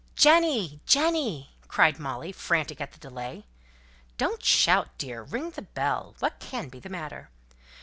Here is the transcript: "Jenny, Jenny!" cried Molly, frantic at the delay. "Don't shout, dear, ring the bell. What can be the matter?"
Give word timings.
"Jenny, 0.15 0.79
Jenny!" 0.87 1.51
cried 1.67 1.99
Molly, 1.99 2.31
frantic 2.31 2.81
at 2.81 2.91
the 2.91 2.97
delay. 2.97 3.45
"Don't 4.17 4.43
shout, 4.43 4.89
dear, 4.97 5.21
ring 5.21 5.51
the 5.51 5.61
bell. 5.61 6.15
What 6.17 6.39
can 6.39 6.69
be 6.69 6.79
the 6.79 6.89
matter?" 6.89 7.29